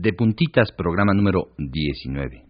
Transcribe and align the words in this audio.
De 0.00 0.12
puntitas, 0.12 0.70
programa 0.70 1.12
número 1.12 1.48
19. 1.58 2.47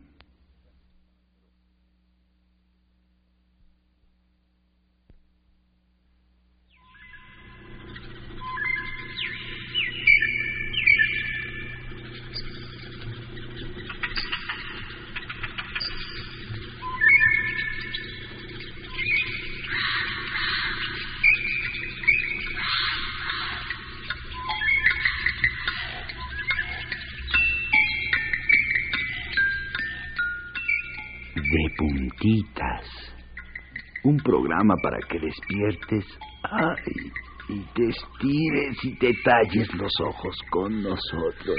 Que 35.08 35.18
despiertes 35.18 36.04
ay, 36.42 37.12
y 37.48 37.60
te 37.74 37.88
estires 37.88 38.84
y 38.84 38.98
te 38.98 39.12
talles 39.24 39.72
los 39.74 39.92
ojos 40.00 40.36
con 40.50 40.82
nosotros. 40.82 41.58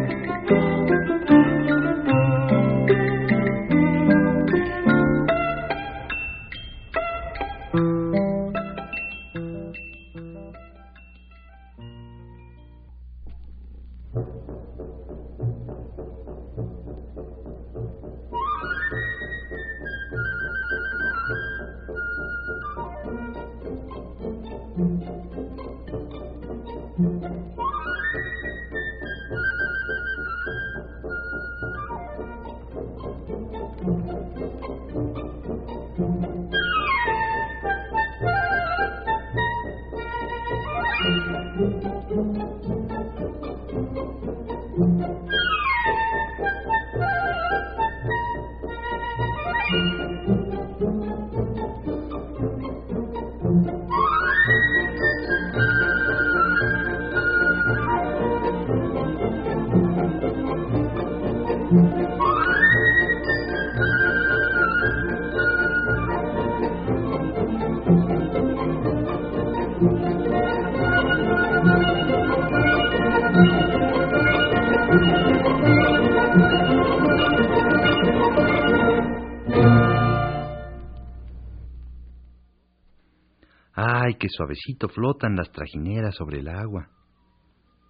Ay, 83.73 84.15
qué 84.19 84.27
suavecito 84.29 84.89
flotan 84.89 85.35
las 85.35 85.51
trajineras 85.51 86.15
sobre 86.15 86.39
el 86.39 86.49
agua, 86.49 86.89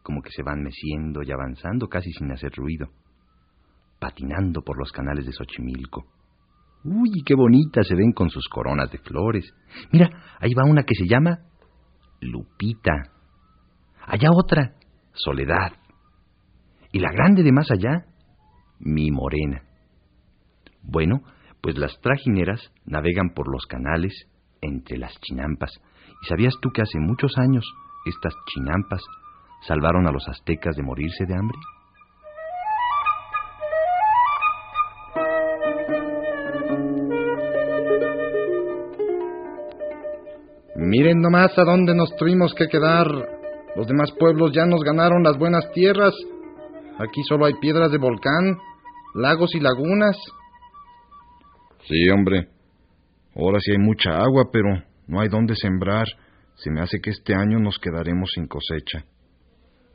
como 0.04 0.22
que 0.22 0.30
se 0.30 0.44
van 0.44 0.62
meciendo 0.62 1.24
y 1.24 1.32
avanzando 1.32 1.88
casi 1.88 2.12
sin 2.12 2.32
hacer 2.32 2.52
ruido, 2.56 2.88
patinando 4.00 4.62
por 4.62 4.78
los 4.78 4.92
canales 4.92 5.26
de 5.26 5.32
Xochimilco. 5.32 6.06
Uy, 6.84 7.24
qué 7.26 7.36
bonitas 7.36 7.88
se 7.88 7.96
ven 7.96 8.12
con 8.12 8.30
sus 8.30 8.48
coronas 8.50 8.92
de 8.92 8.98
flores. 9.00 9.54
Mira, 9.92 10.10
ahí 10.40 10.54
va 10.54 10.70
una 10.70 10.84
que 10.84 10.96
se 10.96 11.08
llama 11.08 11.40
Lupita. 12.22 13.12
Allá 14.06 14.30
otra, 14.32 14.76
Soledad. 15.14 15.74
Y 16.92 17.00
la 17.00 17.12
grande 17.12 17.44
de 17.44 17.52
más 17.52 17.70
allá, 17.70 18.06
mi 18.80 19.12
morena. 19.12 19.64
Bueno, 20.82 21.22
pues 21.62 21.78
las 21.78 22.00
trajineras 22.02 22.72
navegan 22.86 23.34
por 23.36 23.52
los 23.52 23.66
canales 23.68 24.28
entre 24.62 24.98
las 24.98 25.14
chinampas. 25.22 25.72
¿Y 26.24 26.28
sabías 26.28 26.54
tú 26.62 26.70
que 26.72 26.82
hace 26.82 27.00
muchos 27.00 27.38
años 27.38 27.66
estas 28.06 28.34
chinampas 28.48 29.02
salvaron 29.68 30.08
a 30.08 30.12
los 30.12 30.28
aztecas 30.28 30.76
de 30.76 30.84
morirse 30.84 31.26
de 31.26 31.36
hambre? 31.36 31.58
Miren 40.76 41.22
nomás 41.22 41.58
a 41.58 41.64
dónde 41.64 41.94
nos 41.96 42.16
tuvimos 42.16 42.54
que 42.54 42.68
quedar. 42.68 43.08
Los 43.76 43.88
demás 43.88 44.12
pueblos 44.20 44.52
ya 44.52 44.66
nos 44.66 44.84
ganaron 44.84 45.24
las 45.24 45.38
buenas 45.38 45.72
tierras. 45.72 46.14
Aquí 46.98 47.22
solo 47.28 47.46
hay 47.46 47.54
piedras 47.62 47.92
de 47.92 47.98
volcán, 47.98 48.58
lagos 49.16 49.56
y 49.56 49.60
lagunas. 49.60 50.18
Sí, 51.88 52.10
hombre. 52.10 52.61
Ahora 53.36 53.60
sí 53.62 53.72
hay 53.72 53.78
mucha 53.78 54.18
agua, 54.18 54.50
pero 54.52 54.70
no 55.08 55.22
hay 55.22 55.30
dónde 55.30 55.56
sembrar. 55.56 56.08
Se 56.56 56.70
me 56.70 56.82
hace 56.82 57.00
que 57.02 57.12
este 57.12 57.34
año 57.34 57.60
nos 57.60 57.80
quedaremos 57.80 58.30
sin 58.34 58.48
cosecha. 58.48 59.06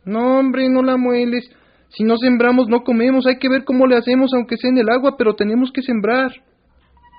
No, 0.04 0.38
hombre, 0.38 0.68
no 0.68 0.82
la 0.82 0.96
mueles. 0.96 1.50
Si 1.88 2.04
no 2.04 2.16
sembramos, 2.16 2.68
no 2.68 2.82
comemos. 2.82 3.26
Hay 3.26 3.38
que 3.38 3.48
ver 3.48 3.64
cómo 3.64 3.86
le 3.86 3.96
hacemos, 3.96 4.30
aunque 4.34 4.56
sea 4.56 4.70
en 4.70 4.78
el 4.78 4.88
agua, 4.88 5.16
pero 5.18 5.34
tenemos 5.34 5.70
que 5.72 5.82
sembrar. 5.82 6.32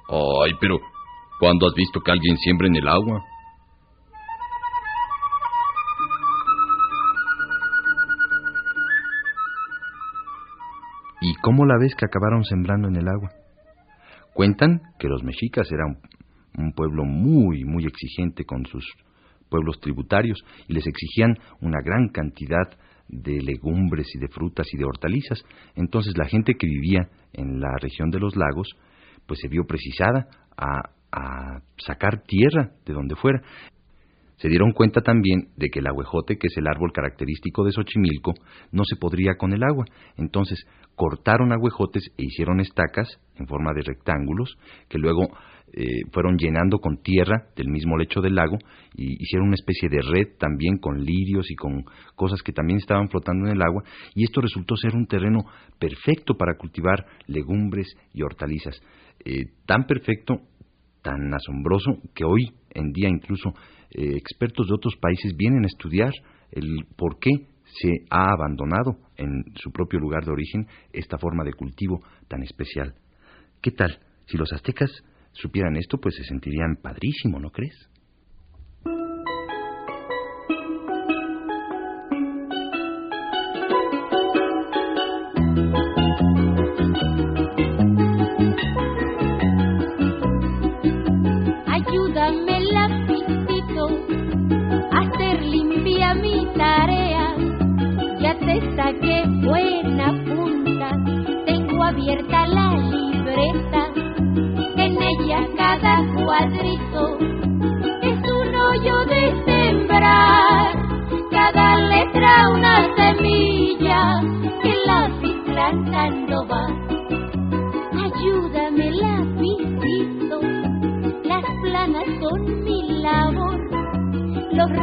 Ay, 0.09 0.51
pero 0.59 0.79
¿cuándo 1.39 1.67
has 1.67 1.73
visto 1.75 1.99
que 2.01 2.11
alguien 2.11 2.37
siembra 2.37 2.67
en 2.67 2.75
el 2.75 2.87
agua? 2.87 3.23
¿Y 11.21 11.35
cómo 11.41 11.65
la 11.65 11.77
ves 11.79 11.95
que 11.95 12.05
acabaron 12.05 12.43
sembrando 12.43 12.87
en 12.89 12.95
el 12.95 13.07
agua? 13.07 13.29
Cuentan 14.37 14.83
que 14.99 15.07
los 15.07 15.23
mexicas 15.23 15.67
eran 15.71 15.97
un 16.59 16.71
pueblo 16.73 17.05
muy, 17.05 17.65
muy 17.65 17.85
exigente 17.87 18.45
con 18.45 18.67
sus 18.67 18.85
pueblos 19.49 19.79
tributarios 19.79 20.37
y 20.67 20.73
les 20.73 20.85
exigían 20.85 21.39
una 21.59 21.81
gran 21.83 22.09
cantidad 22.09 22.69
de 23.07 23.41
legumbres 23.41 24.05
y 24.13 24.19
de 24.19 24.27
frutas 24.27 24.67
y 24.71 24.77
de 24.77 24.85
hortalizas. 24.85 25.43
Entonces 25.73 26.15
la 26.19 26.25
gente 26.25 26.53
que 26.53 26.67
vivía 26.67 27.09
en 27.33 27.59
la 27.59 27.77
región 27.81 28.11
de 28.11 28.19
los 28.19 28.35
lagos 28.35 28.67
pues 29.25 29.39
se 29.39 29.47
vio 29.47 29.65
precisada 29.65 30.27
a 30.55 30.91
a 31.11 31.61
sacar 31.77 32.23
tierra 32.23 32.71
de 32.85 32.93
donde 32.93 33.15
fuera. 33.15 33.41
Se 34.37 34.49
dieron 34.49 34.71
cuenta 34.71 35.01
también 35.01 35.49
de 35.55 35.69
que 35.69 35.79
el 35.79 35.87
aguejote, 35.87 36.37
que 36.37 36.47
es 36.47 36.57
el 36.57 36.67
árbol 36.67 36.91
característico 36.93 37.63
de 37.63 37.71
Xochimilco, 37.71 38.33
no 38.71 38.83
se 38.85 38.95
podría 38.95 39.35
con 39.35 39.51
el 39.51 39.63
agua. 39.63 39.85
Entonces 40.15 40.63
cortaron 40.95 41.51
aguejotes 41.51 42.11
e 42.17 42.25
hicieron 42.25 42.59
estacas 42.59 43.19
en 43.35 43.47
forma 43.47 43.73
de 43.73 43.81
rectángulos 43.81 44.57
que 44.89 44.99
luego 44.99 45.27
eh, 45.73 46.01
fueron 46.11 46.37
llenando 46.37 46.79
con 46.79 47.01
tierra 47.01 47.49
del 47.55 47.67
mismo 47.67 47.97
lecho 47.97 48.21
del 48.21 48.35
lago 48.35 48.57
y 48.95 49.21
hicieron 49.21 49.47
una 49.47 49.55
especie 49.55 49.89
de 49.89 50.01
red 50.01 50.37
también 50.39 50.77
con 50.77 51.03
lirios 51.03 51.51
y 51.51 51.55
con 51.55 51.83
cosas 52.15 52.41
que 52.41 52.53
también 52.53 52.79
estaban 52.79 53.09
flotando 53.09 53.47
en 53.47 53.55
el 53.55 53.61
agua 53.61 53.83
y 54.15 54.23
esto 54.23 54.39
resultó 54.41 54.75
ser 54.75 54.95
un 54.95 55.07
terreno 55.07 55.41
perfecto 55.77 56.35
para 56.35 56.57
cultivar 56.57 57.05
legumbres 57.27 57.87
y 58.13 58.23
hortalizas. 58.23 58.81
Eh, 59.25 59.45
tan 59.65 59.85
perfecto, 59.85 60.41
tan 61.01 61.33
asombroso 61.33 61.97
que 62.15 62.23
hoy 62.23 62.53
en 62.73 62.91
día 62.91 63.09
incluso 63.09 63.53
eh, 63.91 64.15
expertos 64.15 64.67
de 64.67 64.73
otros 64.73 64.95
países 64.97 65.35
vienen 65.35 65.63
a 65.63 65.67
estudiar 65.67 66.11
el 66.51 66.85
por 66.95 67.19
qué 67.19 67.31
se 67.65 68.05
ha 68.09 68.31
abandonado 68.31 68.97
en 69.17 69.43
su 69.55 69.71
propio 69.71 69.99
lugar 69.99 70.25
de 70.25 70.31
origen 70.31 70.67
esta 70.93 71.17
forma 71.17 71.43
de 71.43 71.53
cultivo 71.53 72.01
tan 72.27 72.43
especial. 72.43 72.95
¿Qué 73.61 73.71
tal? 73.71 73.99
Si 74.25 74.37
los 74.37 74.51
aztecas 74.53 74.91
supieran 75.31 75.75
esto, 75.75 75.97
pues 75.97 76.15
se 76.15 76.23
sentirían 76.23 76.77
padrísimo, 76.81 77.39
¿no 77.39 77.49
crees? 77.49 77.89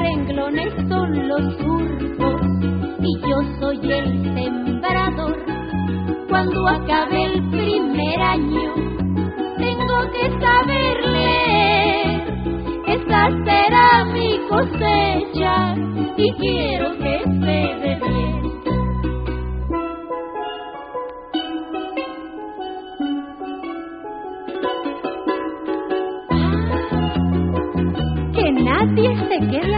Renglones 0.05 0.75
son 0.89 1.29
los 1.29 1.43
surcos 1.57 2.43
y 3.01 3.21
yo 3.27 3.39
soy 3.59 3.79
el 3.91 4.35
sembrador. 4.35 5.39
Cuando 6.29 6.69
acabe 6.69 7.25
el 7.25 7.51
primer 7.51 8.21
año, 8.21 8.75
tengo 9.57 9.99
que 10.13 10.25
saber 10.45 11.07
leer. 11.07 12.35
Esa 12.87 13.31
será 13.47 14.05
mi 14.13 14.39
cosecha 14.51 15.75
y 16.19 16.33
quiero 16.33 16.99
que 16.99 17.23
se 17.25 17.59
dé 17.83 17.99
bien. 18.07 18.35
nadie 28.53 29.17
se 29.29 29.39
quede 29.51 29.74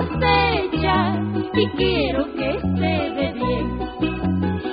cosecha 0.00 1.14
y 1.52 1.66
quiero 1.76 2.24
que 2.34 2.60
se 2.60 2.92
dé 3.16 3.32
bien. 3.34 3.80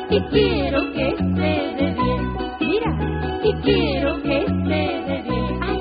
Y 0.10 0.22
quiero 0.30 0.94
que 0.94 1.16
se 1.18 1.52
dé 1.78 1.96
bien. 2.00 2.38
Mira, 2.60 3.40
y 3.44 3.54
quiero 3.62 4.22
que 4.24 4.46
se 4.46 4.82
dé 5.08 5.24
bien. 5.24 5.60
Ay, 5.62 5.80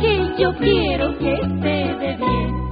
que 0.00 0.42
yo 0.42 0.54
quiero 0.56 1.18
que 1.18 1.36
se 1.36 1.96
dé 1.98 2.16
bien. 2.16 2.64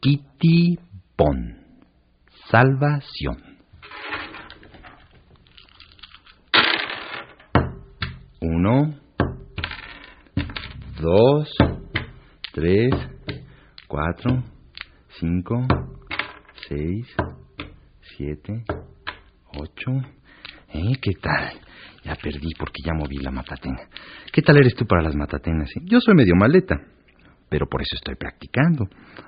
Kitty 0.00 0.78
Pon. 1.16 1.56
Salvación. 2.50 3.50
Uno, 8.40 8.99
dos, 11.00 11.48
tres, 12.52 12.90
cuatro, 13.88 14.42
cinco, 15.18 15.66
seis, 16.68 17.06
siete, 18.16 18.64
ocho. 19.54 19.90
¿Eh? 20.72 20.92
¿Qué 21.00 21.12
tal? 21.20 21.52
Ya 22.04 22.14
perdí 22.14 22.52
porque 22.58 22.82
ya 22.84 22.92
moví 22.94 23.16
la 23.18 23.30
matatena. 23.30 23.80
¿Qué 24.32 24.42
tal 24.42 24.58
eres 24.58 24.74
tú 24.74 24.86
para 24.86 25.02
las 25.02 25.16
matatenas? 25.16 25.68
eh? 25.76 25.80
Yo 25.84 26.00
soy 26.00 26.14
medio 26.14 26.34
maleta, 26.36 26.76
pero 27.48 27.66
por 27.66 27.82
eso 27.82 27.96
estoy 27.96 28.14
practicando. 28.14 28.84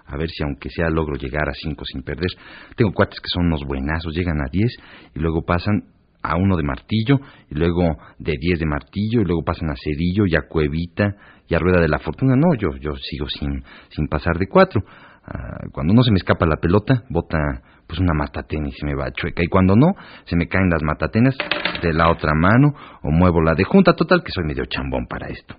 A 0.06 0.16
ver 0.16 0.28
si 0.28 0.42
aunque 0.44 0.70
sea 0.70 0.88
logro 0.88 1.16
llegar 1.16 1.48
a 1.48 1.54
cinco 1.54 1.84
sin 1.84 2.02
perder. 2.02 2.30
Tengo 2.76 2.92
cuates 2.92 3.18
que 3.18 3.28
son 3.28 3.46
unos 3.46 3.64
buenazos, 3.64 4.14
llegan 4.14 4.40
a 4.40 4.50
diez 4.50 4.76
y 5.14 5.18
luego 5.18 5.42
pasan 5.44 5.82
a 6.22 6.36
uno 6.36 6.56
de 6.56 6.62
martillo 6.62 7.20
y 7.50 7.54
luego 7.54 7.82
de 8.18 8.34
diez 8.38 8.58
de 8.58 8.66
martillo 8.66 9.20
y 9.20 9.24
luego 9.24 9.42
pasan 9.44 9.70
a 9.70 9.74
cedillo 9.76 10.24
y 10.26 10.36
a 10.36 10.48
cuevita 10.48 11.16
y 11.48 11.54
a 11.54 11.58
rueda 11.58 11.80
de 11.80 11.88
la 11.88 11.98
fortuna. 11.98 12.34
No, 12.36 12.54
yo, 12.54 12.76
yo 12.80 12.92
sigo 12.96 13.26
sin, 13.28 13.62
sin 13.90 14.06
pasar 14.08 14.38
de 14.38 14.46
cuatro. 14.48 14.82
Ah, 15.24 15.66
cuando 15.72 15.94
no 15.94 16.02
se 16.02 16.10
me 16.10 16.18
escapa 16.18 16.46
la 16.46 16.56
pelota, 16.56 17.04
bota 17.08 17.38
pues 17.86 18.00
una 18.00 18.14
matatena 18.14 18.68
y 18.68 18.86
me 18.86 18.94
va 18.94 19.10
chueca. 19.12 19.42
Y 19.42 19.48
cuando 19.48 19.76
no, 19.76 19.94
se 20.24 20.36
me 20.36 20.48
caen 20.48 20.70
las 20.70 20.82
matatenas 20.82 21.36
de 21.82 21.92
la 21.92 22.10
otra 22.10 22.32
mano 22.34 22.74
o 23.02 23.10
muevo 23.10 23.42
la 23.42 23.54
de 23.54 23.64
junta. 23.64 23.94
Total 23.94 24.22
que 24.22 24.32
soy 24.32 24.44
medio 24.44 24.64
chambón 24.66 25.06
para 25.06 25.28
esto. 25.28 25.56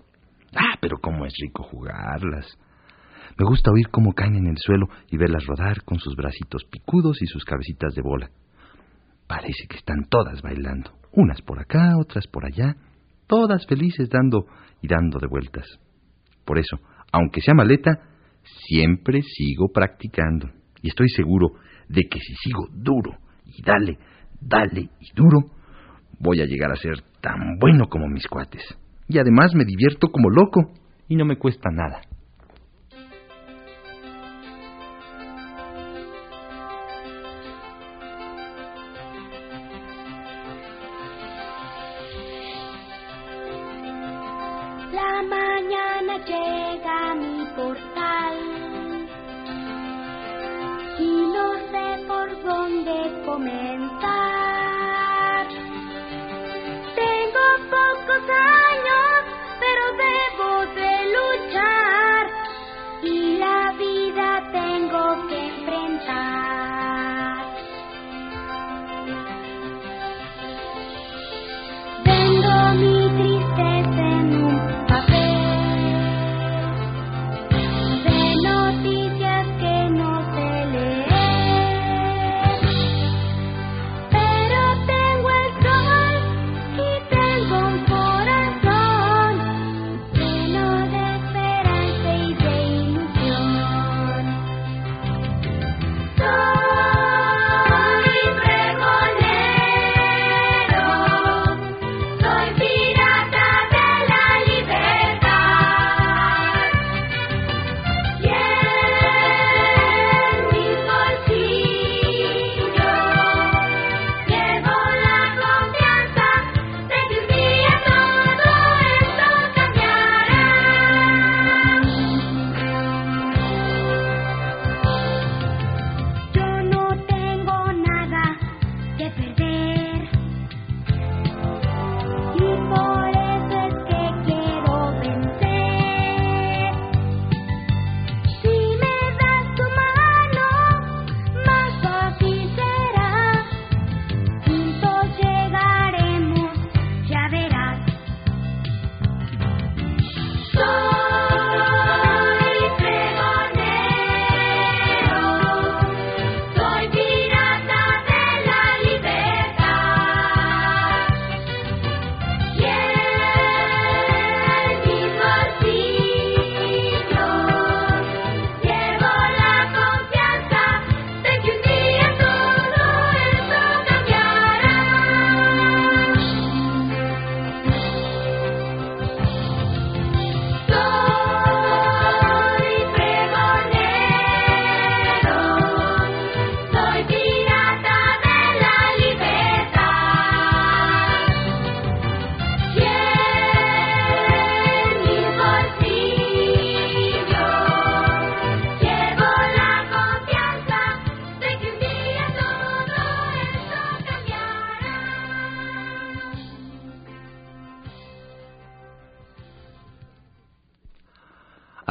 Ah, 0.55 0.77
pero 0.79 0.97
cómo 0.99 1.25
es 1.25 1.33
rico 1.41 1.63
jugarlas. 1.63 2.57
Me 3.37 3.45
gusta 3.45 3.71
oír 3.71 3.89
cómo 3.89 4.13
caen 4.13 4.35
en 4.35 4.47
el 4.47 4.57
suelo 4.57 4.87
y 5.09 5.17
verlas 5.17 5.45
rodar 5.45 5.83
con 5.83 5.99
sus 5.99 6.15
bracitos 6.15 6.63
picudos 6.65 7.21
y 7.21 7.25
sus 7.25 7.45
cabecitas 7.45 7.95
de 7.95 8.01
bola. 8.01 8.29
Parece 9.33 9.65
que 9.67 9.77
están 9.77 10.03
todas 10.11 10.43
bailando, 10.43 10.91
unas 11.11 11.41
por 11.41 11.59
acá, 11.59 11.97
otras 11.97 12.27
por 12.27 12.45
allá, 12.45 12.75
todas 13.25 13.65
felices 13.65 14.07
dando 14.07 14.45
y 14.79 14.87
dando 14.87 15.17
de 15.17 15.25
vueltas. 15.25 15.65
Por 16.45 16.59
eso, 16.59 16.77
aunque 17.11 17.41
sea 17.41 17.55
maleta, 17.55 17.99
siempre 18.67 19.23
sigo 19.23 19.69
practicando. 19.73 20.51
Y 20.83 20.89
estoy 20.89 21.09
seguro 21.09 21.53
de 21.89 22.03
que 22.03 22.19
si 22.19 22.35
sigo 22.43 22.67
duro 22.71 23.17
y 23.47 23.63
dale, 23.63 23.97
dale 24.39 24.81
y 24.99 25.15
duro, 25.15 25.49
voy 26.19 26.39
a 26.41 26.45
llegar 26.45 26.71
a 26.71 26.75
ser 26.75 27.01
tan 27.19 27.57
bueno 27.59 27.89
como 27.89 28.07
mis 28.07 28.27
cuates. 28.27 28.63
Y 29.07 29.17
además 29.17 29.55
me 29.55 29.65
divierto 29.65 30.09
como 30.09 30.29
loco 30.29 30.73
y 31.07 31.15
no 31.15 31.25
me 31.25 31.37
cuesta 31.37 31.71
nada. 31.71 32.01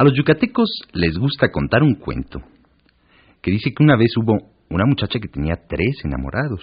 A 0.03 0.05
los 0.05 0.17
yucatecos 0.17 0.69
les 0.91 1.17
gusta 1.17 1.49
contar 1.49 1.81
un 1.81 1.95
cuento 1.95 2.41
que 3.41 3.51
dice 3.51 3.73
que 3.73 3.81
una 3.81 3.95
vez 3.95 4.11
hubo 4.17 4.51
una 4.69 4.85
muchacha 4.85 5.17
que 5.17 5.29
tenía 5.29 5.55
tres 5.65 6.03
enamorados. 6.03 6.59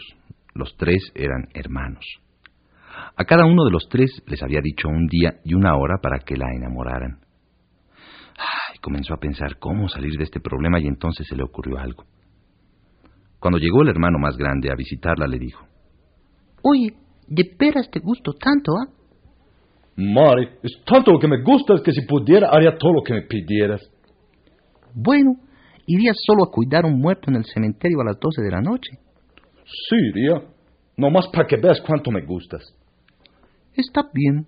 Los 0.52 0.76
tres 0.76 1.11
eran 1.14 1.49
hermanos. 1.54 2.04
A 3.16 3.25
cada 3.25 3.47
uno 3.47 3.64
de 3.64 3.70
los 3.70 3.88
tres 3.88 4.11
les 4.26 4.42
había 4.42 4.61
dicho 4.62 4.88
un 4.88 5.06
día 5.06 5.40
y 5.42 5.54
una 5.54 5.75
hora 5.75 5.97
para 6.02 6.18
que 6.18 6.37
la 6.37 6.54
enamoraran. 6.54 7.20
Comenzó 8.82 9.14
a 9.14 9.20
pensar 9.20 9.59
cómo 9.59 9.88
salir 9.88 10.18
de 10.18 10.25
este 10.25 10.40
problema 10.40 10.78
y 10.78 10.87
entonces 10.87 11.26
se 11.26 11.35
le 11.35 11.42
ocurrió 11.42 11.78
algo. 11.78 12.04
Cuando 13.38 13.59
llegó 13.59 13.80
el 13.80 13.88
hermano 13.88 14.18
más 14.18 14.37
grande 14.37 14.70
a 14.70 14.76
visitarla, 14.76 15.26
le 15.26 15.38
dijo: 15.38 15.66
Oye, 16.62 16.92
¿de 17.26 17.56
veras 17.59 17.90
te 17.90 18.00
gusto 18.00 18.35
tanto, 18.35 18.73
ah? 18.76 19.00
Mari, 19.97 20.49
es 20.62 20.73
tanto 20.85 21.12
lo 21.12 21.18
que 21.18 21.28
me 21.28 21.42
gustas 21.42 21.82
que 21.82 21.92
si 21.92 22.02
pudiera 22.06 22.49
haría 22.50 22.76
todo 22.76 22.92
lo 22.94 23.02
que 23.02 23.14
me 23.14 23.23
pidieras. 23.23 23.80
Bueno, 24.94 25.37
irías 25.87 26.16
solo 26.26 26.44
a 26.44 26.50
cuidar 26.50 26.85
un 26.85 27.00
muerto 27.00 27.30
en 27.30 27.37
el 27.37 27.44
cementerio 27.44 28.00
a 28.00 28.04
las 28.04 28.18
doce 28.18 28.42
de 28.42 28.50
la 28.50 28.61
noche. 28.61 28.90
Sí, 29.64 29.97
iría. 30.14 30.42
Nomás 30.97 31.28
para 31.32 31.47
que 31.47 31.56
veas 31.56 31.80
cuánto 31.80 32.11
me 32.11 32.25
gustas. 32.25 32.62
Está 33.75 34.02
bien. 34.12 34.47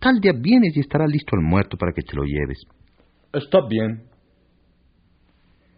Tal 0.00 0.20
día 0.20 0.32
vienes 0.38 0.76
y 0.76 0.80
estará 0.80 1.06
listo 1.06 1.36
el 1.36 1.42
muerto 1.42 1.76
para 1.76 1.92
que 1.92 2.02
te 2.02 2.16
lo 2.16 2.24
lleves. 2.24 2.58
Está 3.32 3.58
bien. 3.68 4.04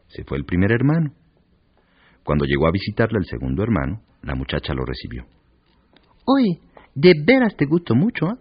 Se 0.09 0.25
fue 0.25 0.38
el 0.38 0.45
primer 0.45 0.73
hermano. 0.73 1.12
Cuando 2.25 2.45
llegó 2.45 2.66
a 2.66 2.73
visitarle 2.73 3.18
el 3.18 3.26
segundo 3.26 3.62
hermano, 3.62 4.02
la 4.23 4.35
muchacha 4.35 4.75
lo 4.75 4.85
recibió. 4.85 5.25
Oye, 6.26 6.61
de 6.95 7.12
veras 7.25 7.54
te 7.56 7.66
gusto 7.66 7.95
mucho, 7.95 8.26
¿ah? 8.26 8.38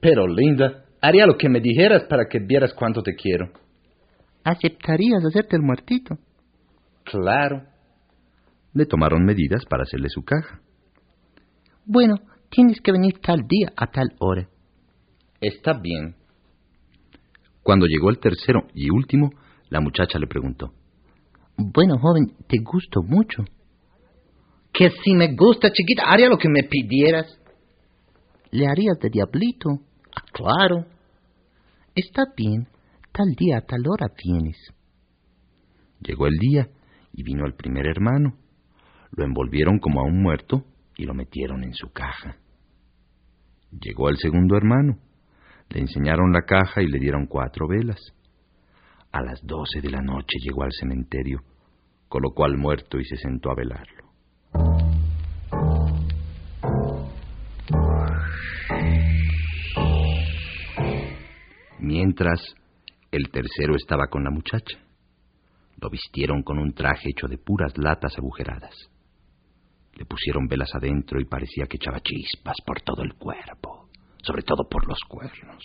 Pero, 0.00 0.26
linda, 0.26 0.84
haría 1.00 1.26
lo 1.26 1.36
que 1.36 1.48
me 1.48 1.60
dijeras 1.60 2.04
para 2.04 2.26
que 2.28 2.38
vieras 2.38 2.72
cuánto 2.74 3.02
te 3.02 3.14
quiero. 3.14 3.50
¿Aceptarías 4.44 5.24
hacerte 5.24 5.56
el 5.56 5.62
muertito? 5.62 6.18
Claro. 7.04 7.62
Le 8.72 8.86
tomaron 8.86 9.24
medidas 9.24 9.64
para 9.64 9.84
hacerle 9.84 10.08
su 10.08 10.22
caja. 10.22 10.60
Bueno, 11.84 12.16
tienes 12.50 12.80
que 12.80 12.92
venir 12.92 13.18
tal 13.20 13.46
día 13.48 13.72
a 13.76 13.86
tal 13.86 14.14
hora. 14.18 14.48
Está 15.40 15.72
bien. 15.74 16.16
Cuando 17.62 17.86
llegó 17.86 18.10
el 18.10 18.18
tercero 18.18 18.68
y 18.74 18.90
último, 18.90 19.30
la 19.70 19.80
muchacha 19.80 20.18
le 20.18 20.26
preguntó. 20.26 20.72
Bueno, 21.56 21.98
joven, 21.98 22.32
te 22.46 22.58
gusto 22.58 23.02
mucho. 23.02 23.44
Que 24.72 24.90
si 25.02 25.14
me 25.14 25.34
gusta, 25.34 25.72
chiquita, 25.72 26.04
haría 26.06 26.28
lo 26.28 26.38
que 26.38 26.48
me 26.48 26.64
pidieras. 26.64 27.40
¿Le 28.50 28.66
harías 28.66 28.98
de 29.00 29.10
diablito? 29.10 29.70
Ah, 30.14 30.24
claro. 30.32 30.86
Está 31.94 32.22
bien. 32.36 32.68
Tal 33.12 33.34
día 33.34 33.60
tal 33.66 33.86
hora 33.88 34.06
vienes. 34.22 34.56
Llegó 36.00 36.26
el 36.26 36.36
día 36.38 36.68
y 37.12 37.22
vino 37.22 37.46
el 37.46 37.54
primer 37.54 37.86
hermano. 37.86 38.36
Lo 39.12 39.24
envolvieron 39.24 39.78
como 39.78 40.00
a 40.00 40.04
un 40.04 40.22
muerto 40.22 40.64
y 40.96 41.04
lo 41.04 41.14
metieron 41.14 41.64
en 41.64 41.72
su 41.72 41.90
caja. 41.92 42.36
Llegó 43.70 44.08
el 44.08 44.18
segundo 44.18 44.56
hermano. 44.56 44.98
Le 45.70 45.80
enseñaron 45.80 46.32
la 46.32 46.42
caja 46.42 46.82
y 46.82 46.86
le 46.86 46.98
dieron 46.98 47.26
cuatro 47.26 47.66
velas. 47.66 48.00
A 49.12 49.22
las 49.22 49.40
doce 49.42 49.80
de 49.80 49.90
la 49.90 50.02
noche 50.02 50.38
llegó 50.42 50.62
al 50.62 50.72
cementerio, 50.72 51.40
colocó 52.08 52.44
al 52.44 52.56
muerto 52.56 52.98
y 52.98 53.04
se 53.04 53.16
sentó 53.16 53.50
a 53.50 53.54
velarlo. 53.54 54.05
Mientras, 61.96 62.54
el 63.10 63.30
tercero 63.30 63.74
estaba 63.74 64.08
con 64.08 64.22
la 64.22 64.30
muchacha. 64.30 64.78
Lo 65.80 65.88
vistieron 65.88 66.42
con 66.42 66.58
un 66.58 66.74
traje 66.74 67.08
hecho 67.08 67.26
de 67.26 67.38
puras 67.38 67.72
latas 67.78 68.18
agujeradas. 68.18 68.74
Le 69.94 70.04
pusieron 70.04 70.46
velas 70.46 70.74
adentro 70.74 71.18
y 71.18 71.24
parecía 71.24 71.64
que 71.64 71.78
echaba 71.78 72.00
chispas 72.00 72.56
por 72.66 72.82
todo 72.82 73.02
el 73.02 73.14
cuerpo, 73.14 73.88
sobre 74.22 74.42
todo 74.42 74.68
por 74.68 74.86
los 74.86 74.98
cuernos. 75.08 75.64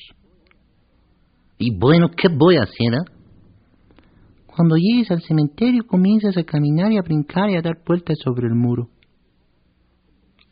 Y 1.57 1.77
bueno, 1.77 2.09
¿qué 2.15 2.29
voy 2.29 2.55
a 2.55 2.63
hacer? 2.63 2.93
eh? 2.93 3.11
Cuando 4.45 4.77
llegues 4.77 5.11
al 5.11 5.21
cementerio 5.23 5.85
comienzas 5.85 6.37
a 6.37 6.45
caminar 6.45 6.93
y 6.93 6.97
a 6.97 7.01
brincar 7.01 7.49
y 7.49 7.57
a 7.57 7.61
dar 7.61 7.83
vueltas 7.85 8.17
sobre 8.23 8.47
el 8.47 8.55
muro. 8.55 8.87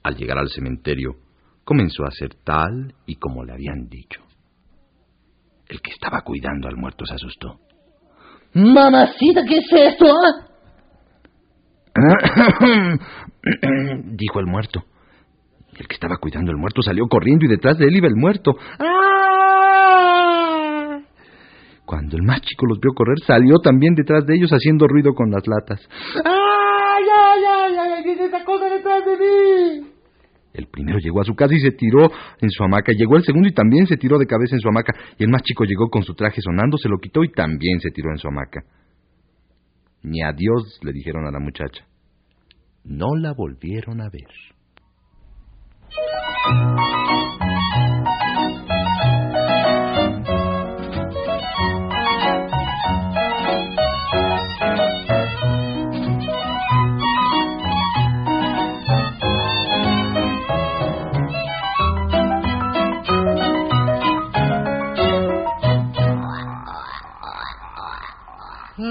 Al 0.03 0.17
llegar 0.17 0.39
al 0.39 0.50
cementerio, 0.50 1.15
comenzó 1.63 2.03
a 2.03 2.09
hacer 2.09 2.36
tal 2.43 2.95
y 3.05 3.15
como 3.15 3.45
le 3.45 3.53
habían 3.53 3.88
dicho. 3.88 4.28
El 5.69 5.81
que 5.81 5.91
estaba 5.91 6.21
cuidando 6.21 6.67
al 6.67 6.75
muerto 6.75 7.05
se 7.05 7.13
asustó. 7.13 7.59
Mamacita, 8.53 9.43
¿qué 9.47 9.59
es 9.59 9.71
esto? 9.71 10.07
ah? 10.11 10.49
Dijo 14.05 14.39
el 14.39 14.47
muerto. 14.47 14.83
El 15.77 15.88
que 15.88 15.93
estaba 15.93 16.17
cuidando 16.17 16.51
al 16.51 16.57
muerto 16.57 16.81
salió 16.81 17.07
corriendo 17.07 17.45
y 17.45 17.49
detrás 17.49 17.77
de 17.77 17.85
él 17.85 17.95
iba 17.95 18.07
el 18.07 18.15
muerto. 18.15 18.55
¡Ah! 18.79 19.19
Cuando 21.85 22.17
el 22.17 22.23
más 22.23 22.41
chico 22.41 22.65
los 22.65 22.79
vio 22.79 22.93
correr, 22.93 23.19
salió 23.25 23.59
también 23.63 23.93
detrás 23.93 24.25
de 24.25 24.35
ellos 24.35 24.49
haciendo 24.51 24.88
ruido 24.88 25.13
con 25.13 25.29
las 25.29 25.47
latas. 25.47 25.88
¡Ay, 26.25 27.03
ay, 27.15 27.43
ay, 27.47 27.75
ay! 27.77 28.03
¡Viene 28.03 28.25
esa 28.25 28.43
cosa 28.43 28.65
detrás 28.69 29.05
de 29.05 29.17
mí! 29.17 29.88
El 30.59 30.67
primero 30.67 30.99
llegó 30.99 31.21
a 31.21 31.23
su 31.23 31.33
casa 31.35 31.55
y 31.55 31.59
se 31.59 31.71
tiró 31.71 32.11
en 32.41 32.49
su 32.49 32.63
hamaca. 32.63 32.91
Llegó 32.91 33.15
el 33.15 33.23
segundo 33.23 33.47
y 33.47 33.53
también 33.53 33.87
se 33.87 33.95
tiró 33.95 34.17
de 34.17 34.25
cabeza 34.25 34.55
en 34.55 34.61
su 34.61 34.67
hamaca. 34.67 34.93
Y 35.17 35.23
el 35.23 35.29
más 35.29 35.41
chico 35.43 35.63
llegó 35.63 35.89
con 35.89 36.03
su 36.03 36.13
traje 36.13 36.41
sonando, 36.41 36.77
se 36.77 36.89
lo 36.89 36.97
quitó 36.99 37.23
y 37.23 37.31
también 37.31 37.79
se 37.79 37.91
tiró 37.91 38.11
en 38.11 38.17
su 38.17 38.27
hamaca. 38.27 38.63
Ni 40.03 40.21
adiós 40.21 40.79
le 40.83 40.91
dijeron 40.91 41.25
a 41.25 41.31
la 41.31 41.39
muchacha. 41.39 41.85
No 42.83 43.15
la 43.15 43.33
volvieron 43.33 44.01
a 44.01 44.09
ver. 44.09 44.27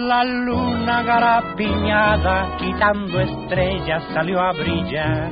La 0.09 0.25
luna 0.25 1.03
garapiñada, 1.03 2.57
quitando 2.57 3.21
estrellas, 3.21 4.03
salió 4.15 4.41
a 4.41 4.53
brillar. 4.53 5.31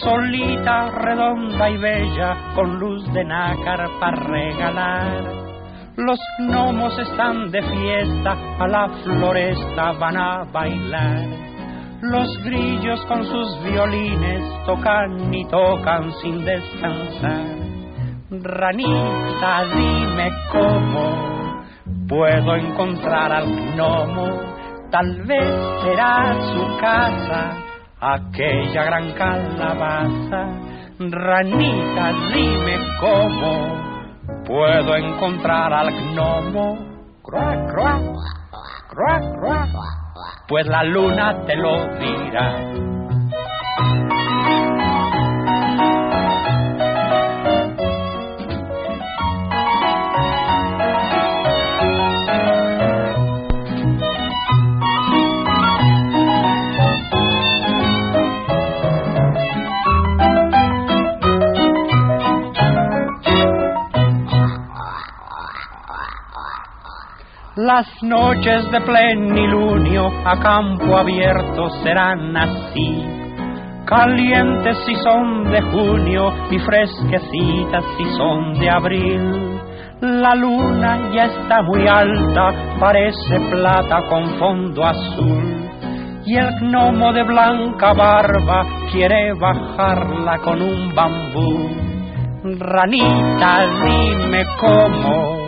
Solita, 0.00 0.88
redonda 0.92 1.68
y 1.68 1.76
bella, 1.76 2.54
con 2.54 2.78
luz 2.78 3.04
de 3.12 3.22
nácar 3.22 3.86
para 4.00 4.16
regalar. 4.16 5.24
Los 5.98 6.18
gnomos 6.38 6.98
están 6.98 7.50
de 7.50 7.60
fiesta, 7.60 8.34
a 8.58 8.66
la 8.66 8.88
floresta 9.04 9.92
van 9.92 10.16
a 10.16 10.44
bailar. 10.44 11.26
Los 12.00 12.42
grillos 12.44 13.04
con 13.04 13.22
sus 13.26 13.62
violines 13.62 14.42
tocan 14.64 15.34
y 15.34 15.44
tocan 15.48 16.10
sin 16.22 16.42
descansar. 16.46 17.44
Ranita, 18.30 19.64
dime 19.74 20.30
cómo 20.50 21.41
puedo 22.12 22.56
encontrar 22.56 23.32
al 23.32 23.46
gnomo, 23.46 24.28
tal 24.90 25.22
vez 25.22 25.48
será 25.82 26.34
su 26.52 26.76
casa, 26.78 27.56
aquella 27.98 28.84
gran 28.84 29.12
calabaza. 29.12 30.46
Ranita, 30.98 32.12
dime 32.34 32.76
cómo 33.00 34.44
puedo 34.44 34.94
encontrar 34.94 35.72
al 35.72 35.90
gnomo. 35.90 36.76
Cruac, 37.22 37.72
cruac, 37.72 38.02
cruac, 38.90 39.38
cruac. 39.38 39.68
Pues 40.48 40.66
la 40.66 40.84
luna 40.84 41.46
te 41.46 41.56
lo 41.56 41.86
dirá. 41.96 43.01
Las 67.64 67.86
noches 68.02 68.68
de 68.72 68.80
plenilunio 68.80 70.08
a 70.24 70.36
campo 70.40 70.96
abierto 70.96 71.70
serán 71.84 72.36
así, 72.36 73.06
calientes 73.86 74.76
si 74.84 74.96
son 74.96 75.48
de 75.52 75.62
junio 75.62 76.34
y 76.50 76.58
fresquecitas 76.58 77.84
si 77.96 78.04
son 78.16 78.54
de 78.54 78.68
abril. 78.68 79.60
La 80.00 80.34
luna 80.34 81.12
ya 81.14 81.26
está 81.26 81.62
muy 81.62 81.86
alta, 81.86 82.52
parece 82.80 83.38
plata 83.48 84.08
con 84.08 84.26
fondo 84.40 84.84
azul. 84.84 85.70
Y 86.26 86.34
el 86.34 86.50
gnomo 86.62 87.12
de 87.12 87.22
blanca 87.22 87.92
barba 87.92 88.66
quiere 88.90 89.34
bajarla 89.34 90.38
con 90.38 90.60
un 90.62 90.92
bambú. 90.96 91.70
Ranita, 92.58 93.66
dime 93.84 94.44
cómo 94.58 95.41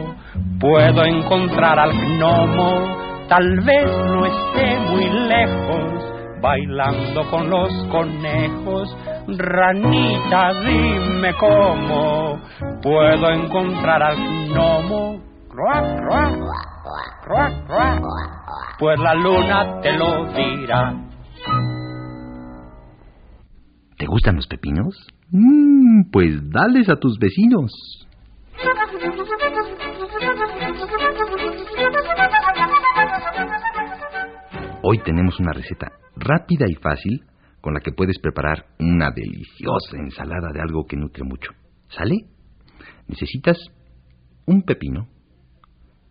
puedo 0.60 1.04
encontrar 1.04 1.78
al 1.78 1.92
gnomo. 1.92 3.26
Tal 3.28 3.60
vez 3.60 3.86
no 4.06 4.26
esté 4.26 4.78
muy 4.90 5.08
lejos, 5.28 6.40
bailando 6.40 7.28
con 7.30 7.48
los 7.48 7.72
conejos. 7.90 8.96
Ranita, 9.26 10.52
dime 10.62 11.32
cómo 11.40 12.38
puedo 12.82 13.30
encontrar 13.30 14.02
al 14.02 14.16
gnomo. 14.16 15.20
Cruac, 15.48 15.98
cruac, 16.00 17.66
cruac. 17.66 18.02
Pues 18.78 18.98
la 18.98 19.14
luna 19.14 19.80
te 19.80 19.92
lo 19.92 20.26
dirá. 20.32 20.94
¿Te 23.96 24.06
gustan 24.06 24.36
los 24.36 24.46
pepinos? 24.48 25.06
Mm, 25.30 26.10
pues 26.10 26.50
dales 26.50 26.88
a 26.88 26.96
tus 26.96 27.18
vecinos. 27.18 27.72
Hoy 34.94 35.00
tenemos 35.02 35.40
una 35.40 35.52
receta 35.52 35.90
rápida 36.14 36.66
y 36.68 36.76
fácil 36.76 37.24
con 37.60 37.74
la 37.74 37.80
que 37.80 37.90
puedes 37.90 38.16
preparar 38.20 38.66
una 38.78 39.10
deliciosa 39.10 39.96
ensalada 39.96 40.52
de 40.52 40.60
algo 40.60 40.86
que 40.86 40.96
nutre 40.96 41.24
mucho. 41.24 41.50
¿Sale? 41.88 42.26
Necesitas 43.08 43.58
un 44.46 44.62
pepino, 44.62 45.08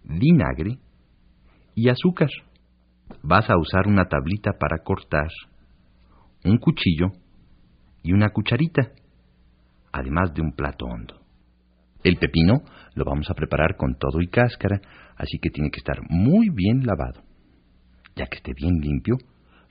vinagre 0.04 0.80
y 1.76 1.88
azúcar. 1.88 2.28
Vas 3.22 3.50
a 3.50 3.58
usar 3.58 3.88
una 3.88 4.10
tablita 4.10 4.52
para 4.60 4.84
cortar, 4.84 5.30
un 6.44 6.58
cuchillo 6.58 7.08
y 8.02 8.12
una 8.12 8.32
cucharita, 8.32 8.92
además 9.94 10.34
de 10.34 10.42
un 10.42 10.52
plato 10.52 10.84
hondo. 10.88 11.22
El 12.04 12.18
pepino 12.18 12.64
lo 12.96 13.06
vamos 13.06 13.30
a 13.30 13.34
preparar 13.34 13.78
con 13.78 13.96
todo 13.96 14.20
y 14.20 14.28
cáscara, 14.28 14.82
así 15.16 15.38
que 15.42 15.52
tiene 15.52 15.72
que 15.72 15.80
estar 15.80 16.00
muy 16.10 16.50
bien 16.50 16.86
lavado. 16.86 17.33
Ya 18.16 18.26
que 18.28 18.38
esté 18.38 18.54
bien 18.54 18.80
limpio, 18.80 19.18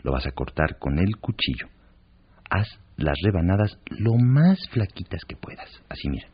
lo 0.02 0.12
vas 0.12 0.26
a 0.26 0.32
cortar 0.32 0.78
con 0.78 0.98
el 0.98 1.16
cuchillo. 1.16 1.68
Haz 2.50 2.68
las 2.96 3.16
rebanadas 3.22 3.78
lo 3.90 4.14
más 4.16 4.58
flaquitas 4.70 5.24
que 5.24 5.36
puedas. 5.36 5.68
Así 5.88 6.08
mira. 6.08 6.28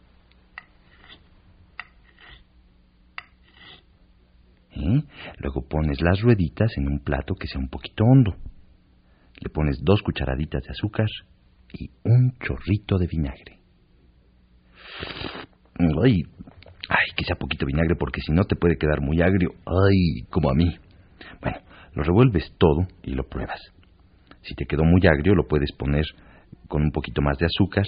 ¿Eh? 4.73 5.03
Luego 5.39 5.67
pones 5.69 6.01
las 6.01 6.21
rueditas 6.21 6.71
en 6.77 6.89
un 6.89 7.01
plato 7.01 7.35
que 7.35 7.49
sea 7.49 7.61
un 7.61 7.69
poquito 7.69 8.05
hondo. 8.05 8.37
Le 9.41 9.51
pones 9.51 9.79
dos 9.83 10.03
cucharaditas 10.03 10.63
de 10.63 10.71
azúcar 10.71 11.07
y 11.73 11.91
un 12.05 12.33
chorrito 12.39 12.97
de 12.99 13.07
vinagre. 13.07 13.59
Ay, 16.03 16.23
ay, 16.89 17.07
que 17.17 17.25
sea 17.25 17.37
poquito 17.37 17.67
vinagre 17.67 17.97
porque 17.97 18.21
si 18.21 18.33
no 18.33 18.45
te 18.45 18.57
puede 18.57 18.77
quedar 18.77 19.01
muy 19.01 19.21
agrio. 19.21 19.51
Ay, 19.67 20.23
como 20.31 20.51
a 20.51 20.55
mí. 20.55 20.77
Bueno, 21.41 21.59
lo 21.95 22.03
revuelves 22.03 22.53
todo 22.59 22.87
y 23.03 23.13
lo 23.13 23.25
pruebas. 23.25 23.61
Si 24.43 24.55
te 24.55 24.67
quedó 24.67 24.85
muy 24.85 25.01
agrio, 25.07 25.35
lo 25.35 25.47
puedes 25.47 25.73
poner 25.73 26.05
con 26.69 26.83
un 26.83 26.91
poquito 26.91 27.23
más 27.23 27.39
de 27.39 27.47
azúcar 27.47 27.87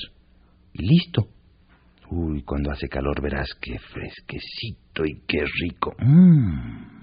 y 0.72 0.86
listo. 0.86 1.26
Uy, 2.10 2.42
cuando 2.42 2.70
hace 2.72 2.88
calor 2.88 3.22
verás 3.22 3.48
qué 3.60 3.78
fresquecito 3.78 5.04
y 5.04 5.20
qué 5.26 5.44
rico. 5.60 5.94
Mmm. 5.98 7.00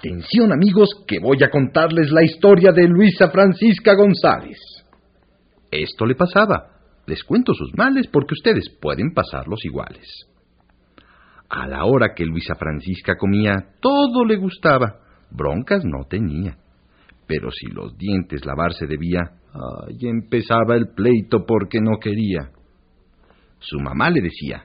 Atención 0.00 0.50
amigos, 0.50 1.04
que 1.06 1.18
voy 1.18 1.36
a 1.44 1.50
contarles 1.50 2.10
la 2.10 2.24
historia 2.24 2.72
de 2.72 2.88
Luisa 2.88 3.28
Francisca 3.28 3.94
González. 3.94 4.56
Esto 5.70 6.06
le 6.06 6.14
pasaba. 6.14 6.70
Les 7.06 7.22
cuento 7.22 7.52
sus 7.52 7.76
males 7.76 8.06
porque 8.06 8.32
ustedes 8.32 8.64
pueden 8.80 9.12
pasarlos 9.12 9.62
iguales. 9.62 10.06
A 11.50 11.68
la 11.68 11.84
hora 11.84 12.14
que 12.16 12.24
Luisa 12.24 12.54
Francisca 12.54 13.16
comía, 13.18 13.74
todo 13.82 14.24
le 14.24 14.36
gustaba. 14.36 15.00
Broncas 15.30 15.84
no 15.84 16.06
tenía. 16.08 16.56
Pero 17.26 17.50
si 17.50 17.66
los 17.66 17.94
dientes 17.98 18.46
lavarse 18.46 18.86
debía, 18.86 19.20
ay, 19.52 20.08
empezaba 20.08 20.76
el 20.76 20.94
pleito 20.94 21.44
porque 21.46 21.78
no 21.78 21.98
quería. 22.00 22.52
Su 23.58 23.78
mamá 23.80 24.08
le 24.08 24.22
decía, 24.22 24.64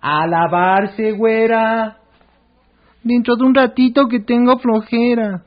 A 0.00 0.26
lavarse, 0.26 1.12
güera. 1.12 2.05
Dentro 3.08 3.36
de 3.36 3.44
un 3.44 3.54
ratito 3.54 4.08
que 4.08 4.18
tengo 4.18 4.58
flojera. 4.58 5.44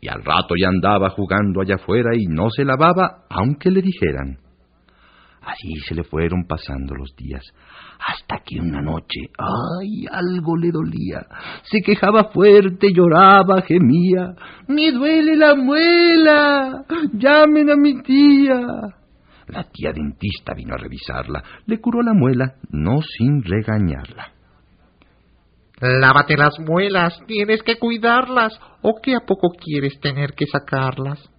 y 0.00 0.08
al 0.08 0.24
rato 0.24 0.54
ya 0.60 0.68
andaba 0.68 1.10
jugando 1.10 1.60
allá 1.60 1.76
afuera 1.76 2.10
y 2.16 2.26
no 2.26 2.50
se 2.50 2.64
lavaba 2.64 3.24
aunque 3.30 3.70
le 3.70 3.82
dijeran. 3.82 4.38
Así 5.40 5.74
se 5.86 5.94
le 5.94 6.02
fueron 6.02 6.44
pasando 6.48 6.96
los 6.96 7.14
días, 7.16 7.42
hasta 8.04 8.42
que 8.44 8.60
una 8.60 8.82
noche, 8.82 9.20
ay, 9.38 10.06
algo 10.10 10.56
le 10.56 10.72
dolía. 10.72 11.24
Se 11.62 11.80
quejaba 11.80 12.30
fuerte, 12.32 12.92
lloraba, 12.92 13.62
gemía. 13.62 14.34
¡Me 14.66 14.90
duele 14.90 15.36
la 15.36 15.54
muela! 15.54 16.84
¡Llamen 17.12 17.70
a 17.70 17.76
mi 17.76 18.02
tía! 18.02 18.60
La 19.46 19.64
tía 19.72 19.92
dentista 19.92 20.52
vino 20.52 20.74
a 20.74 20.78
revisarla, 20.78 21.42
le 21.66 21.80
curó 21.80 22.02
la 22.02 22.12
muela, 22.12 22.54
no 22.70 23.00
sin 23.02 23.42
regañarla. 23.44 24.37
Lávate 25.80 26.36
las 26.36 26.58
muelas, 26.58 27.20
tienes 27.26 27.62
que 27.62 27.76
cuidarlas, 27.76 28.58
o 28.82 29.00
que 29.00 29.14
a 29.14 29.20
poco 29.20 29.50
quieres 29.50 29.98
tener 30.00 30.32
que 30.32 30.46
sacarlas. 30.46 31.30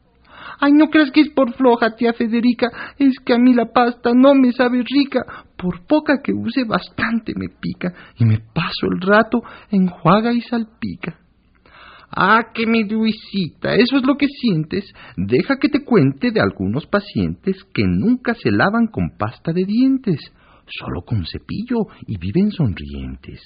Ay, 0.61 0.73
no 0.73 0.89
creas 0.89 1.11
que 1.11 1.21
es 1.21 1.29
por 1.29 1.53
floja, 1.53 1.95
tía 1.95 2.13
Federica, 2.13 2.67
es 2.97 3.17
que 3.25 3.33
a 3.33 3.37
mí 3.37 3.53
la 3.53 3.71
pasta 3.71 4.11
no 4.13 4.35
me 4.35 4.51
sabe 4.51 4.83
rica, 4.83 5.21
por 5.57 5.85
poca 5.85 6.21
que 6.23 6.33
use 6.33 6.63
bastante 6.65 7.33
me 7.35 7.47
pica, 7.49 7.93
y 8.17 8.25
me 8.25 8.39
paso 8.53 8.87
el 8.91 9.01
rato 9.01 9.41
enjuaga 9.71 10.33
y 10.33 10.41
salpica. 10.41 11.17
Ah, 12.11 12.51
que 12.53 12.65
mi 12.65 12.85
Luisita, 12.85 13.75
eso 13.75 13.97
es 13.97 14.05
lo 14.05 14.17
que 14.17 14.27
sientes. 14.27 14.91
Deja 15.15 15.57
que 15.57 15.69
te 15.69 15.83
cuente 15.85 16.31
de 16.31 16.41
algunos 16.41 16.87
pacientes 16.87 17.63
que 17.73 17.83
nunca 17.85 18.33
se 18.33 18.51
lavan 18.51 18.87
con 18.87 19.11
pasta 19.17 19.53
de 19.53 19.63
dientes, 19.63 20.19
solo 20.65 21.01
con 21.05 21.25
cepillo 21.25 21.77
y 22.07 22.17
viven 22.17 22.51
sonrientes. 22.51 23.39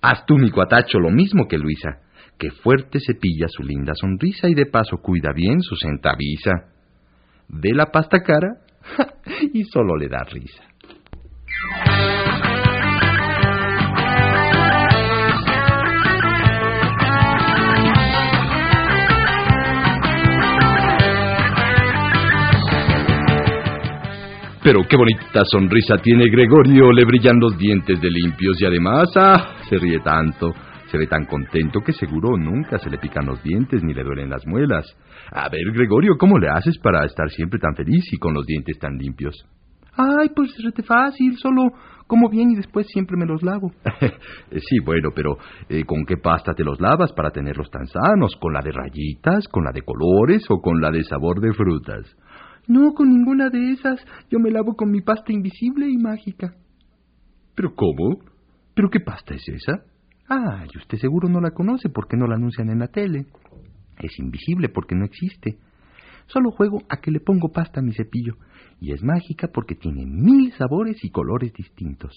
Haz 0.00 0.24
tú, 0.26 0.36
mi 0.36 0.50
cuatacho, 0.50 0.98
lo 0.98 1.10
mismo 1.10 1.48
que 1.48 1.58
Luisa, 1.58 2.00
que 2.38 2.50
fuerte 2.50 2.98
cepilla 3.00 3.48
su 3.48 3.62
linda 3.62 3.94
sonrisa 3.94 4.48
y 4.48 4.54
de 4.54 4.66
paso 4.66 4.98
cuida 4.98 5.32
bien 5.34 5.60
su 5.62 5.76
centavisa. 5.76 6.52
Ve 7.48 7.72
la 7.72 7.86
pasta 7.86 8.22
cara 8.22 8.58
y 9.52 9.64
solo 9.64 9.96
le 9.96 10.08
da 10.08 10.22
risa. 10.24 10.64
Pero 24.66 24.80
qué 24.82 24.96
bonita 24.96 25.44
sonrisa 25.44 25.96
tiene 25.98 26.28
Gregorio, 26.28 26.90
le 26.90 27.04
brillan 27.04 27.38
los 27.38 27.56
dientes 27.56 28.00
de 28.00 28.10
limpios 28.10 28.60
y 28.60 28.66
además, 28.66 29.08
ah, 29.14 29.58
se 29.68 29.78
ríe 29.78 30.00
tanto, 30.00 30.52
se 30.90 30.98
ve 30.98 31.06
tan 31.06 31.24
contento 31.26 31.78
que 31.82 31.92
seguro 31.92 32.36
nunca 32.36 32.76
se 32.76 32.90
le 32.90 32.98
pican 32.98 33.26
los 33.26 33.40
dientes 33.44 33.84
ni 33.84 33.94
le 33.94 34.02
duelen 34.02 34.28
las 34.28 34.44
muelas. 34.44 34.84
A 35.30 35.48
ver, 35.50 35.70
Gregorio, 35.72 36.16
¿cómo 36.18 36.36
le 36.40 36.48
haces 36.48 36.78
para 36.78 37.04
estar 37.04 37.30
siempre 37.30 37.60
tan 37.60 37.76
feliz 37.76 38.12
y 38.12 38.16
con 38.16 38.34
los 38.34 38.44
dientes 38.44 38.76
tan 38.80 38.98
limpios? 38.98 39.36
Ay, 39.96 40.30
pues 40.34 40.52
rete 40.60 40.82
fácil, 40.82 41.36
solo 41.38 41.62
como 42.08 42.28
bien 42.28 42.50
y 42.50 42.56
después 42.56 42.88
siempre 42.88 43.16
me 43.16 43.24
los 43.24 43.44
lavo. 43.44 43.70
sí, 44.50 44.80
bueno, 44.84 45.10
pero 45.14 45.38
eh, 45.68 45.84
¿con 45.84 46.04
qué 46.04 46.16
pasta 46.16 46.54
te 46.54 46.64
los 46.64 46.80
lavas 46.80 47.12
para 47.12 47.30
tenerlos 47.30 47.70
tan 47.70 47.86
sanos? 47.86 48.34
¿Con 48.40 48.52
la 48.52 48.62
de 48.62 48.72
rayitas, 48.72 49.46
con 49.46 49.62
la 49.62 49.70
de 49.70 49.82
colores 49.82 50.44
o 50.48 50.60
con 50.60 50.80
la 50.80 50.90
de 50.90 51.04
sabor 51.04 51.40
de 51.40 51.52
frutas? 51.52 52.16
No, 52.68 52.94
con 52.94 53.08
ninguna 53.08 53.48
de 53.50 53.72
esas. 53.72 54.00
Yo 54.30 54.38
me 54.38 54.50
lavo 54.50 54.74
con 54.74 54.90
mi 54.90 55.00
pasta 55.00 55.32
invisible 55.32 55.88
y 55.88 55.96
mágica. 55.96 56.54
¿Pero 57.54 57.74
cómo? 57.74 58.20
¿Pero 58.74 58.90
qué 58.90 59.00
pasta 59.00 59.34
es 59.34 59.48
esa? 59.48 59.84
Ah, 60.28 60.64
y 60.72 60.78
usted 60.78 60.98
seguro 60.98 61.28
no 61.28 61.40
la 61.40 61.52
conoce 61.52 61.88
porque 61.88 62.16
no 62.16 62.26
la 62.26 62.34
anuncian 62.34 62.68
en 62.68 62.80
la 62.80 62.88
tele. 62.88 63.26
Es 63.98 64.18
invisible 64.18 64.68
porque 64.68 64.94
no 64.94 65.04
existe. 65.04 65.58
Solo 66.26 66.50
juego 66.50 66.82
a 66.88 66.96
que 66.96 67.10
le 67.10 67.20
pongo 67.20 67.50
pasta 67.52 67.80
a 67.80 67.82
mi 67.82 67.92
cepillo. 67.92 68.34
Y 68.80 68.92
es 68.92 69.02
mágica 69.02 69.48
porque 69.52 69.76
tiene 69.76 70.04
mil 70.04 70.52
sabores 70.52 71.02
y 71.04 71.10
colores 71.10 71.52
distintos. 71.52 72.12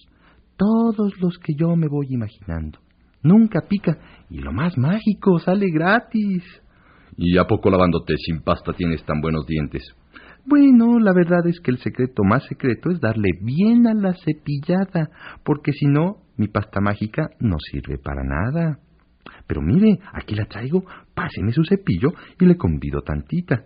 Todos 0.58 1.14
los 1.22 1.38
que 1.38 1.54
yo 1.54 1.76
me 1.76 1.88
voy 1.88 2.08
imaginando. 2.10 2.80
Nunca 3.22 3.62
pica 3.68 3.98
y 4.30 4.40
lo 4.40 4.52
más 4.52 4.78
mágico 4.78 5.40
sale 5.40 5.70
gratis. 5.70 6.44
¿Y 7.18 7.38
a 7.38 7.46
poco 7.46 7.70
lavándote 7.70 8.16
sin 8.18 8.42
pasta 8.42 8.74
tienes 8.74 9.04
tan 9.04 9.22
buenos 9.22 9.46
dientes? 9.46 9.84
Bueno, 10.50 10.98
la 10.98 11.14
verdad 11.14 11.46
es 11.46 11.60
que 11.60 11.70
el 11.70 11.78
secreto 11.78 12.24
más 12.24 12.44
secreto 12.46 12.90
es 12.90 13.00
darle 13.00 13.30
bien 13.40 13.86
a 13.86 13.94
la 13.94 14.16
cepillada, 14.16 15.12
porque 15.46 15.74
si 15.74 15.86
no, 15.86 16.24
mi 16.38 16.48
pasta 16.48 16.82
mágica 16.82 17.30
no 17.40 17.58
sirve 17.60 18.00
para 18.00 18.24
nada. 18.24 18.80
Pero 19.46 19.62
mire, 19.62 20.00
aquí 20.12 20.34
la 20.34 20.46
traigo, 20.46 20.84
páseme 21.14 21.52
su 21.52 21.64
cepillo 21.66 22.14
y 22.40 22.46
le 22.48 22.58
convido 22.58 23.02
tantita. 23.02 23.66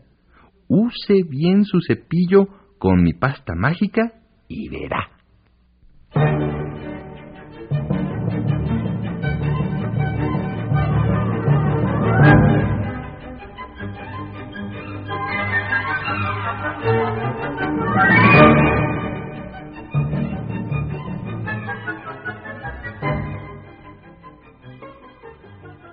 Use 0.67 1.24
bien 1.26 1.63
su 1.63 1.80
cepillo 1.80 2.48
con 2.80 3.02
mi 3.02 3.13
pasta 3.13 3.54
mágica 3.56 4.15
y 4.50 4.67
verá. 4.67 5.08